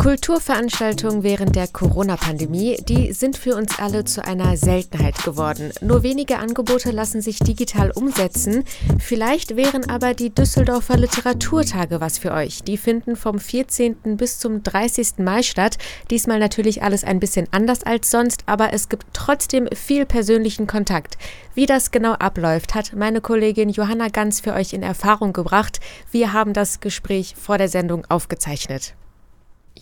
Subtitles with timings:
[0.00, 5.72] Kulturveranstaltungen während der Corona-Pandemie, die sind für uns alle zu einer Seltenheit geworden.
[5.82, 8.64] Nur wenige Angebote lassen sich digital umsetzen.
[8.98, 12.62] Vielleicht wären aber die Düsseldorfer Literaturtage was für euch.
[12.62, 14.16] Die finden vom 14.
[14.16, 15.18] bis zum 30.
[15.18, 15.76] Mai statt.
[16.10, 21.18] Diesmal natürlich alles ein bisschen anders als sonst, aber es gibt trotzdem viel persönlichen Kontakt.
[21.52, 25.78] Wie das genau abläuft, hat meine Kollegin Johanna Ganz für euch in Erfahrung gebracht.
[26.10, 28.94] Wir haben das Gespräch vor der Sendung aufgezeichnet.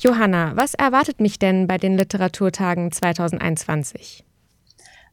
[0.01, 4.25] Johanna, was erwartet mich denn bei den Literaturtagen 2021?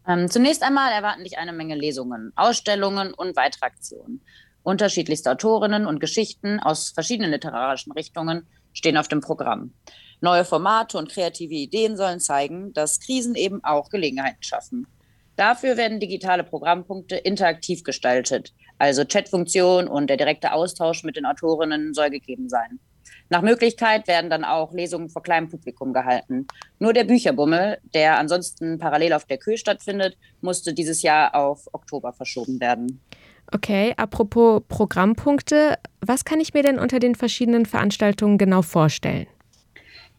[0.07, 4.21] Ähm, zunächst einmal erwarten dich eine Menge Lesungen, Ausstellungen und weitere Aktionen.
[4.61, 9.73] Unterschiedlichste Autorinnen und Geschichten aus verschiedenen literarischen Richtungen stehen auf dem Programm.
[10.21, 14.85] Neue Formate und kreative Ideen sollen zeigen, dass Krisen eben auch Gelegenheiten schaffen.
[15.35, 21.93] Dafür werden digitale Programmpunkte interaktiv gestaltet, also Chatfunktion und der direkte Austausch mit den Autorinnen
[21.95, 22.79] soll gegeben sein.
[23.29, 26.47] Nach Möglichkeit werden dann auch Lesungen vor kleinem Publikum gehalten.
[26.79, 32.13] Nur der Bücherbummel, der ansonsten parallel auf der Kühe stattfindet, musste dieses Jahr auf Oktober
[32.13, 33.01] verschoben werden.
[33.51, 39.27] Okay, apropos Programmpunkte, was kann ich mir denn unter den verschiedenen Veranstaltungen genau vorstellen?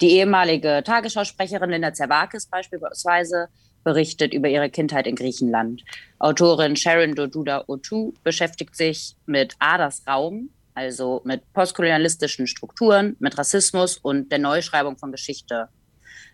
[0.01, 3.49] Die ehemalige Tagesschausprecherin Linda Zervakis beispielsweise
[3.83, 5.83] berichtet über ihre Kindheit in Griechenland.
[6.19, 13.97] Autorin Sharon Doduda Otu beschäftigt sich mit Adas Raum, also mit postkolonialistischen Strukturen, mit Rassismus
[13.97, 15.69] und der Neuschreibung von Geschichte.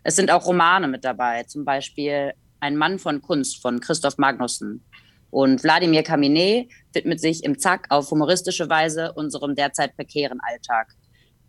[0.03, 4.85] Es sind auch Romane mit dabei, zum Beispiel Ein Mann von Kunst von Christoph Magnussen.
[5.31, 10.89] Und Wladimir Kaminet widmet sich im Zack auf humoristische Weise unserem derzeit prekären Alltag.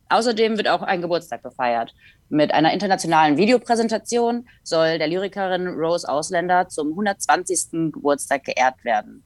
[0.10, 1.94] Außerdem wird auch ein Geburtstag gefeiert.
[2.30, 7.92] Mit einer internationalen Videopräsentation soll der Lyrikerin Rose Ausländer zum 120.
[7.92, 9.24] Geburtstag geehrt werden.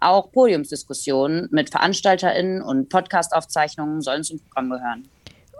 [0.00, 5.08] Auch Podiumsdiskussionen mit VeranstalterInnen und Podcastaufzeichnungen sollen zum Programm gehören.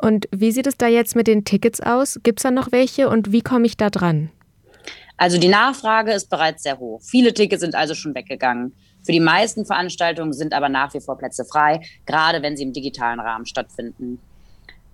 [0.03, 2.21] Und wie sieht es da jetzt mit den Tickets aus?
[2.23, 4.31] Gibt es da noch welche und wie komme ich da dran?
[5.17, 7.01] Also die Nachfrage ist bereits sehr hoch.
[7.03, 8.75] Viele Tickets sind also schon weggegangen.
[9.05, 12.73] Für die meisten Veranstaltungen sind aber nach wie vor Plätze frei, gerade wenn sie im
[12.73, 14.19] digitalen Rahmen stattfinden.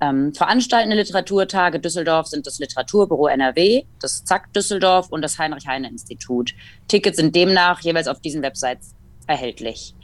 [0.01, 6.55] Ähm, veranstaltende Literaturtage Düsseldorf sind das Literaturbüro NRW, das ZAK Düsseldorf und das Heinrich-Heine-Institut.
[6.89, 8.95] Tickets sind demnach jeweils auf diesen Websites
[9.27, 9.95] erhältlich.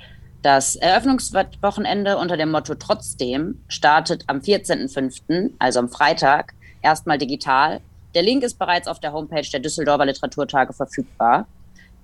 [0.42, 7.80] Das Eröffnungswochenende unter dem Motto Trotzdem startet am 14.05., also am Freitag, erstmal digital.
[8.14, 11.46] Der Link ist bereits auf der Homepage der Düsseldorfer Literaturtage verfügbar.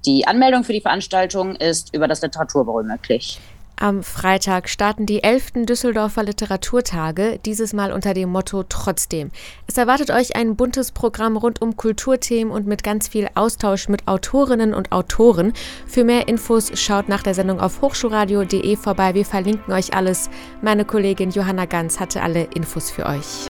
[0.04, 3.40] Die Anmeldung für die Veranstaltung ist über das Literaturbüro möglich.
[3.76, 5.66] Am Freitag starten die 11.
[5.66, 9.30] Düsseldorfer Literaturtage, dieses Mal unter dem Motto Trotzdem.
[9.66, 14.06] Es erwartet euch ein buntes Programm rund um Kulturthemen und mit ganz viel Austausch mit
[14.06, 15.52] Autorinnen und Autoren.
[15.86, 19.14] Für mehr Infos schaut nach der Sendung auf hochschulradio.de vorbei.
[19.14, 20.30] Wir verlinken euch alles.
[20.62, 23.42] Meine Kollegin Johanna Ganz hatte alle Infos für euch.